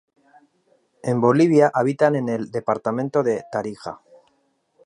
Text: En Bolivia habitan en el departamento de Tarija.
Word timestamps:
En 1.03 1.21
Bolivia 1.21 1.69
habitan 1.71 2.15
en 2.15 2.27
el 2.27 2.49
departamento 2.49 3.21
de 3.21 3.43
Tarija. 3.51 4.01